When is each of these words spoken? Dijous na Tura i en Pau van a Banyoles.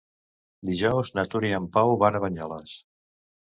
Dijous 0.69 1.11
na 1.17 1.25
Tura 1.33 1.51
i 1.51 1.53
en 1.59 1.67
Pau 1.77 1.93
van 2.05 2.19
a 2.19 2.23
Banyoles. 2.25 2.75